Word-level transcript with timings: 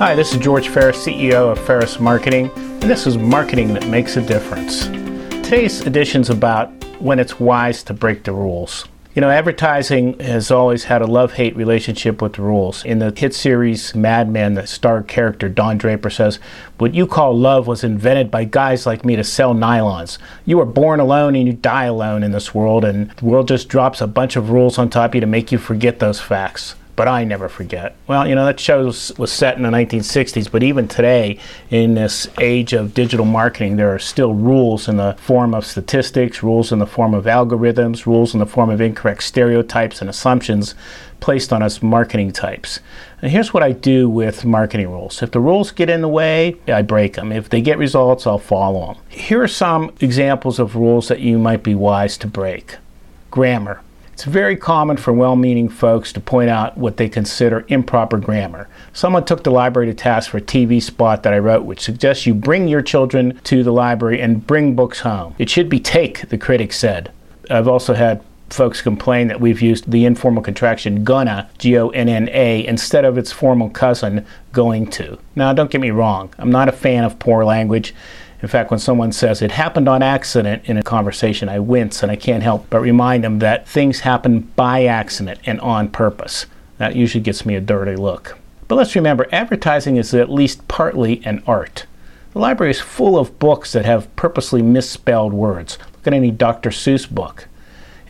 Hi, 0.00 0.14
this 0.14 0.32
is 0.32 0.38
George 0.38 0.68
Ferris, 0.68 1.04
CEO 1.04 1.52
of 1.52 1.58
Ferris 1.58 2.00
Marketing, 2.00 2.50
and 2.56 2.84
this 2.84 3.06
is 3.06 3.18
Marketing 3.18 3.74
That 3.74 3.86
Makes 3.86 4.16
a 4.16 4.22
Difference. 4.22 4.86
Today's 4.86 5.82
edition 5.82 6.22
is 6.22 6.30
about 6.30 6.70
when 7.02 7.18
it's 7.18 7.38
wise 7.38 7.82
to 7.82 7.92
break 7.92 8.24
the 8.24 8.32
rules. 8.32 8.88
You 9.14 9.20
know, 9.20 9.28
advertising 9.28 10.18
has 10.18 10.50
always 10.50 10.84
had 10.84 11.02
a 11.02 11.06
love 11.06 11.34
hate 11.34 11.54
relationship 11.54 12.22
with 12.22 12.32
the 12.32 12.40
rules. 12.40 12.82
In 12.82 12.98
the 12.98 13.12
hit 13.14 13.34
series 13.34 13.94
Mad 13.94 14.30
Men, 14.30 14.54
the 14.54 14.66
star 14.66 15.02
character 15.02 15.50
Don 15.50 15.76
Draper 15.76 16.08
says, 16.08 16.38
What 16.78 16.94
you 16.94 17.06
call 17.06 17.36
love 17.36 17.66
was 17.66 17.84
invented 17.84 18.30
by 18.30 18.44
guys 18.44 18.86
like 18.86 19.04
me 19.04 19.16
to 19.16 19.22
sell 19.22 19.54
nylons. 19.54 20.16
You 20.46 20.60
are 20.60 20.64
born 20.64 21.00
alone 21.00 21.36
and 21.36 21.46
you 21.46 21.52
die 21.52 21.84
alone 21.84 22.22
in 22.22 22.32
this 22.32 22.54
world, 22.54 22.86
and 22.86 23.10
the 23.10 23.26
world 23.26 23.48
just 23.48 23.68
drops 23.68 24.00
a 24.00 24.06
bunch 24.06 24.36
of 24.36 24.48
rules 24.48 24.78
on 24.78 24.88
top 24.88 25.10
of 25.10 25.16
you 25.16 25.20
to 25.20 25.26
make 25.26 25.52
you 25.52 25.58
forget 25.58 25.98
those 25.98 26.22
facts 26.22 26.74
but 27.00 27.08
I 27.08 27.24
never 27.24 27.48
forget. 27.48 27.96
Well, 28.08 28.28
you 28.28 28.34
know, 28.34 28.44
that 28.44 28.60
show 28.60 28.84
was, 28.84 29.10
was 29.16 29.32
set 29.32 29.56
in 29.56 29.62
the 29.62 29.70
1960s, 29.70 30.50
but 30.50 30.62
even 30.62 30.86
today, 30.86 31.38
in 31.70 31.94
this 31.94 32.28
age 32.38 32.74
of 32.74 32.92
digital 32.92 33.24
marketing, 33.24 33.76
there 33.76 33.94
are 33.94 33.98
still 33.98 34.34
rules 34.34 34.86
in 34.86 34.98
the 34.98 35.16
form 35.18 35.54
of 35.54 35.64
statistics, 35.64 36.42
rules 36.42 36.72
in 36.72 36.78
the 36.78 36.86
form 36.86 37.14
of 37.14 37.24
algorithms, 37.24 38.04
rules 38.04 38.34
in 38.34 38.38
the 38.38 38.44
form 38.44 38.68
of 38.68 38.82
incorrect 38.82 39.22
stereotypes 39.22 40.02
and 40.02 40.10
assumptions 40.10 40.74
placed 41.20 41.54
on 41.54 41.62
us 41.62 41.82
marketing 41.82 42.32
types. 42.32 42.80
And 43.22 43.32
here's 43.32 43.54
what 43.54 43.62
I 43.62 43.72
do 43.72 44.06
with 44.10 44.44
marketing 44.44 44.90
rules. 44.90 45.22
If 45.22 45.30
the 45.30 45.40
rules 45.40 45.70
get 45.70 45.88
in 45.88 46.02
the 46.02 46.08
way, 46.08 46.56
I 46.68 46.82
break 46.82 47.14
them. 47.14 47.32
If 47.32 47.48
they 47.48 47.62
get 47.62 47.78
results, 47.78 48.26
I'll 48.26 48.38
follow 48.38 48.92
them. 48.92 49.02
Here 49.08 49.42
are 49.42 49.48
some 49.48 49.90
examples 50.00 50.58
of 50.58 50.76
rules 50.76 51.08
that 51.08 51.20
you 51.20 51.38
might 51.38 51.62
be 51.62 51.74
wise 51.74 52.18
to 52.18 52.26
break. 52.26 52.76
Grammar. 53.30 53.80
It's 54.20 54.26
very 54.26 54.54
common 54.54 54.98
for 54.98 55.14
well 55.14 55.34
meaning 55.34 55.70
folks 55.70 56.12
to 56.12 56.20
point 56.20 56.50
out 56.50 56.76
what 56.76 56.98
they 56.98 57.08
consider 57.08 57.64
improper 57.68 58.18
grammar. 58.18 58.68
Someone 58.92 59.24
took 59.24 59.44
the 59.44 59.50
library 59.50 59.86
to 59.86 59.94
task 59.94 60.28
for 60.28 60.36
a 60.36 60.42
TV 60.42 60.82
spot 60.82 61.22
that 61.22 61.32
I 61.32 61.38
wrote, 61.38 61.64
which 61.64 61.80
suggests 61.80 62.26
you 62.26 62.34
bring 62.34 62.68
your 62.68 62.82
children 62.82 63.40
to 63.44 63.62
the 63.62 63.72
library 63.72 64.20
and 64.20 64.46
bring 64.46 64.76
books 64.76 65.00
home. 65.00 65.34
It 65.38 65.48
should 65.48 65.70
be 65.70 65.80
take, 65.80 66.28
the 66.28 66.36
critic 66.36 66.74
said. 66.74 67.10
I've 67.48 67.66
also 67.66 67.94
had 67.94 68.22
folks 68.52 68.82
complain 68.82 69.28
that 69.28 69.40
we've 69.40 69.62
used 69.62 69.90
the 69.90 70.04
informal 70.04 70.42
contraction 70.42 71.04
gonna, 71.04 71.48
G 71.58 71.78
O 71.78 71.88
N 71.90 72.08
N 72.08 72.28
A, 72.32 72.66
instead 72.66 73.04
of 73.04 73.16
its 73.16 73.32
formal 73.32 73.70
cousin, 73.70 74.26
going 74.52 74.88
to. 74.90 75.18
Now, 75.36 75.52
don't 75.52 75.70
get 75.70 75.80
me 75.80 75.90
wrong, 75.90 76.32
I'm 76.38 76.50
not 76.50 76.68
a 76.68 76.72
fan 76.72 77.04
of 77.04 77.18
poor 77.18 77.44
language. 77.44 77.94
In 78.42 78.48
fact, 78.48 78.70
when 78.70 78.80
someone 78.80 79.12
says 79.12 79.42
it 79.42 79.50
happened 79.50 79.88
on 79.88 80.02
accident 80.02 80.64
in 80.64 80.78
a 80.78 80.82
conversation, 80.82 81.48
I 81.48 81.58
wince 81.58 82.02
and 82.02 82.10
I 82.10 82.16
can't 82.16 82.42
help 82.42 82.66
but 82.70 82.80
remind 82.80 83.22
them 83.22 83.38
that 83.40 83.68
things 83.68 84.00
happen 84.00 84.40
by 84.56 84.86
accident 84.86 85.40
and 85.44 85.60
on 85.60 85.88
purpose. 85.88 86.46
That 86.78 86.96
usually 86.96 87.22
gets 87.22 87.44
me 87.44 87.54
a 87.54 87.60
dirty 87.60 87.96
look. 87.96 88.38
But 88.66 88.76
let's 88.76 88.96
remember, 88.96 89.28
advertising 89.30 89.96
is 89.96 90.14
at 90.14 90.30
least 90.30 90.66
partly 90.68 91.20
an 91.26 91.42
art. 91.46 91.84
The 92.32 92.38
library 92.38 92.70
is 92.70 92.80
full 92.80 93.18
of 93.18 93.38
books 93.38 93.72
that 93.72 93.84
have 93.84 94.14
purposely 94.16 94.62
misspelled 94.62 95.34
words. 95.34 95.76
Look 95.96 96.06
at 96.06 96.14
any 96.14 96.30
Dr. 96.30 96.70
Seuss 96.70 97.10
book. 97.10 97.48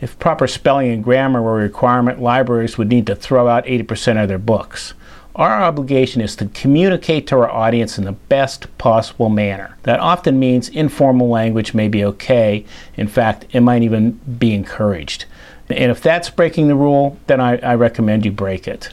If 0.01 0.17
proper 0.17 0.47
spelling 0.47 0.91
and 0.91 1.03
grammar 1.03 1.43
were 1.43 1.59
a 1.59 1.63
requirement, 1.63 2.19
libraries 2.19 2.75
would 2.75 2.89
need 2.89 3.05
to 3.05 3.15
throw 3.15 3.47
out 3.47 3.65
80% 3.65 4.21
of 4.21 4.27
their 4.27 4.39
books. 4.39 4.95
Our 5.35 5.61
obligation 5.61 6.21
is 6.21 6.35
to 6.37 6.47
communicate 6.47 7.27
to 7.27 7.37
our 7.37 7.49
audience 7.49 7.99
in 7.99 8.05
the 8.05 8.11
best 8.11 8.75
possible 8.79 9.29
manner. 9.29 9.77
That 9.83 9.99
often 9.99 10.39
means 10.39 10.69
informal 10.69 11.29
language 11.29 11.75
may 11.75 11.87
be 11.87 12.03
okay. 12.03 12.65
In 12.97 13.07
fact, 13.07 13.45
it 13.51 13.61
might 13.61 13.83
even 13.83 14.19
be 14.39 14.55
encouraged. 14.55 15.25
And 15.69 15.91
if 15.91 16.01
that's 16.01 16.31
breaking 16.31 16.67
the 16.67 16.75
rule, 16.75 17.17
then 17.27 17.39
I, 17.39 17.57
I 17.59 17.75
recommend 17.75 18.25
you 18.25 18.31
break 18.31 18.67
it. 18.67 18.89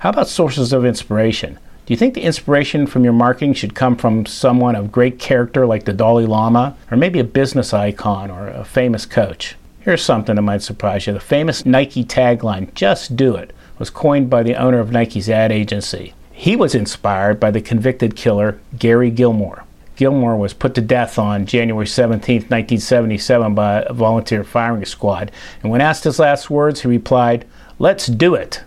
How 0.00 0.10
about 0.10 0.28
sources 0.28 0.74
of 0.74 0.84
inspiration? 0.84 1.58
Do 1.86 1.92
you 1.92 1.96
think 1.96 2.12
the 2.12 2.22
inspiration 2.22 2.86
from 2.86 3.02
your 3.02 3.14
marketing 3.14 3.54
should 3.54 3.74
come 3.74 3.96
from 3.96 4.26
someone 4.26 4.76
of 4.76 4.92
great 4.92 5.18
character 5.18 5.66
like 5.66 5.84
the 5.84 5.92
Dalai 5.94 6.26
Lama, 6.26 6.76
or 6.90 6.98
maybe 6.98 7.18
a 7.18 7.24
business 7.24 7.72
icon 7.72 8.30
or 8.30 8.48
a 8.48 8.64
famous 8.64 9.06
coach? 9.06 9.56
Here's 9.84 10.02
something 10.02 10.36
that 10.36 10.40
might 10.40 10.62
surprise 10.62 11.06
you. 11.06 11.12
The 11.12 11.20
famous 11.20 11.66
Nike 11.66 12.06
tagline, 12.06 12.72
just 12.72 13.16
do 13.16 13.36
it, 13.36 13.52
was 13.78 13.90
coined 13.90 14.30
by 14.30 14.42
the 14.42 14.54
owner 14.54 14.78
of 14.78 14.90
Nike's 14.90 15.28
ad 15.28 15.52
agency. 15.52 16.14
He 16.32 16.56
was 16.56 16.74
inspired 16.74 17.38
by 17.38 17.50
the 17.50 17.60
convicted 17.60 18.16
killer 18.16 18.58
Gary 18.78 19.10
Gilmore. 19.10 19.64
Gilmore 19.96 20.38
was 20.38 20.54
put 20.54 20.74
to 20.76 20.80
death 20.80 21.18
on 21.18 21.44
January 21.44 21.86
17, 21.86 22.36
1977, 22.36 23.54
by 23.54 23.82
a 23.82 23.92
volunteer 23.92 24.42
firing 24.42 24.86
squad. 24.86 25.30
And 25.62 25.70
when 25.70 25.82
asked 25.82 26.04
his 26.04 26.18
last 26.18 26.48
words, 26.48 26.80
he 26.80 26.88
replied, 26.88 27.44
Let's 27.78 28.06
do 28.06 28.34
it. 28.34 28.64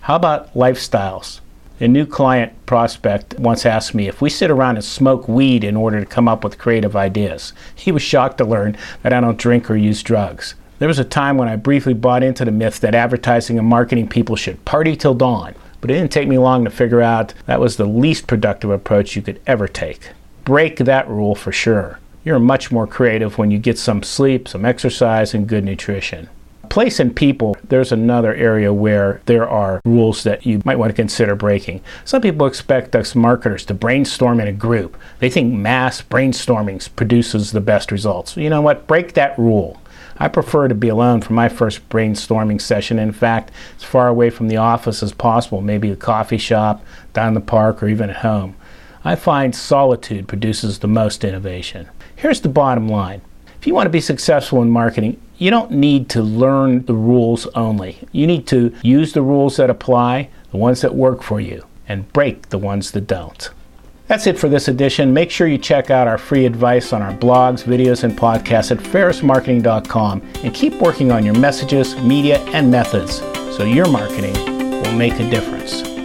How 0.00 0.16
about 0.16 0.52
lifestyles? 0.52 1.38
A 1.78 1.86
new 1.86 2.06
client 2.06 2.54
prospect 2.64 3.38
once 3.38 3.66
asked 3.66 3.94
me 3.94 4.08
if 4.08 4.22
we 4.22 4.30
sit 4.30 4.50
around 4.50 4.76
and 4.76 4.84
smoke 4.84 5.28
weed 5.28 5.62
in 5.62 5.76
order 5.76 6.00
to 6.00 6.06
come 6.06 6.26
up 6.26 6.42
with 6.42 6.56
creative 6.56 6.96
ideas. 6.96 7.52
He 7.74 7.92
was 7.92 8.00
shocked 8.00 8.38
to 8.38 8.46
learn 8.46 8.78
that 9.02 9.12
I 9.12 9.20
don't 9.20 9.36
drink 9.36 9.70
or 9.70 9.76
use 9.76 10.02
drugs. 10.02 10.54
There 10.78 10.88
was 10.88 10.98
a 10.98 11.04
time 11.04 11.36
when 11.36 11.48
I 11.48 11.56
briefly 11.56 11.92
bought 11.92 12.22
into 12.22 12.46
the 12.46 12.50
myth 12.50 12.80
that 12.80 12.94
advertising 12.94 13.58
and 13.58 13.68
marketing 13.68 14.08
people 14.08 14.36
should 14.36 14.64
party 14.64 14.96
till 14.96 15.12
dawn, 15.12 15.54
but 15.82 15.90
it 15.90 15.94
didn't 15.94 16.12
take 16.12 16.28
me 16.28 16.38
long 16.38 16.64
to 16.64 16.70
figure 16.70 17.02
out 17.02 17.34
that 17.44 17.60
was 17.60 17.76
the 17.76 17.84
least 17.84 18.26
productive 18.26 18.70
approach 18.70 19.14
you 19.14 19.20
could 19.20 19.42
ever 19.46 19.68
take. 19.68 20.12
Break 20.46 20.78
that 20.78 21.06
rule 21.10 21.34
for 21.34 21.52
sure. 21.52 21.98
You're 22.24 22.38
much 22.38 22.72
more 22.72 22.86
creative 22.86 23.36
when 23.36 23.50
you 23.50 23.58
get 23.58 23.78
some 23.78 24.02
sleep, 24.02 24.48
some 24.48 24.64
exercise, 24.64 25.34
and 25.34 25.46
good 25.46 25.62
nutrition. 25.64 26.30
Place 26.76 27.00
and 27.00 27.16
people, 27.16 27.56
there's 27.66 27.90
another 27.90 28.34
area 28.34 28.70
where 28.70 29.22
there 29.24 29.48
are 29.48 29.80
rules 29.86 30.24
that 30.24 30.44
you 30.44 30.60
might 30.66 30.78
want 30.78 30.90
to 30.90 30.94
consider 30.94 31.34
breaking. 31.34 31.80
Some 32.04 32.20
people 32.20 32.46
expect 32.46 32.94
us 32.94 33.14
marketers 33.14 33.64
to 33.64 33.72
brainstorm 33.72 34.40
in 34.40 34.46
a 34.46 34.52
group. 34.52 34.94
They 35.18 35.30
think 35.30 35.54
mass 35.54 36.02
brainstorming 36.02 36.94
produces 36.94 37.52
the 37.52 37.62
best 37.62 37.90
results. 37.90 38.36
You 38.36 38.50
know 38.50 38.60
what? 38.60 38.86
Break 38.86 39.14
that 39.14 39.38
rule. 39.38 39.80
I 40.18 40.28
prefer 40.28 40.68
to 40.68 40.74
be 40.74 40.90
alone 40.90 41.22
for 41.22 41.32
my 41.32 41.48
first 41.48 41.88
brainstorming 41.88 42.60
session. 42.60 42.98
In 42.98 43.12
fact, 43.12 43.52
as 43.78 43.82
far 43.82 44.08
away 44.08 44.28
from 44.28 44.48
the 44.48 44.58
office 44.58 45.02
as 45.02 45.14
possible, 45.14 45.62
maybe 45.62 45.90
a 45.90 45.96
coffee 45.96 46.36
shop, 46.36 46.84
down 47.14 47.32
the 47.32 47.40
park, 47.40 47.82
or 47.82 47.88
even 47.88 48.10
at 48.10 48.16
home. 48.16 48.54
I 49.02 49.16
find 49.16 49.54
solitude 49.54 50.28
produces 50.28 50.80
the 50.80 50.88
most 50.88 51.24
innovation. 51.24 51.88
Here's 52.16 52.42
the 52.42 52.50
bottom 52.50 52.86
line. 52.86 53.22
If 53.58 53.66
you 53.66 53.72
want 53.72 53.86
to 53.86 53.90
be 53.90 54.02
successful 54.02 54.60
in 54.60 54.70
marketing, 54.70 55.18
you 55.38 55.50
don't 55.50 55.70
need 55.70 56.08
to 56.10 56.22
learn 56.22 56.84
the 56.86 56.94
rules 56.94 57.46
only. 57.54 57.98
You 58.12 58.26
need 58.26 58.46
to 58.48 58.74
use 58.82 59.12
the 59.12 59.22
rules 59.22 59.56
that 59.56 59.70
apply, 59.70 60.30
the 60.50 60.56
ones 60.56 60.80
that 60.80 60.94
work 60.94 61.22
for 61.22 61.40
you, 61.40 61.64
and 61.88 62.10
break 62.12 62.48
the 62.48 62.58
ones 62.58 62.92
that 62.92 63.06
don't. 63.06 63.50
That's 64.06 64.26
it 64.28 64.38
for 64.38 64.48
this 64.48 64.68
edition. 64.68 65.12
Make 65.12 65.32
sure 65.32 65.48
you 65.48 65.58
check 65.58 65.90
out 65.90 66.06
our 66.06 66.18
free 66.18 66.46
advice 66.46 66.92
on 66.92 67.02
our 67.02 67.12
blogs, 67.12 67.64
videos, 67.64 68.04
and 68.04 68.16
podcasts 68.16 68.70
at 68.70 68.78
ferrismarketing.com 68.78 70.22
and 70.44 70.54
keep 70.54 70.74
working 70.74 71.10
on 71.10 71.24
your 71.24 71.34
messages, 71.34 71.96
media, 71.96 72.38
and 72.52 72.70
methods 72.70 73.18
so 73.56 73.64
your 73.64 73.88
marketing 73.88 74.34
will 74.82 74.92
make 74.92 75.14
a 75.14 75.28
difference. 75.28 75.95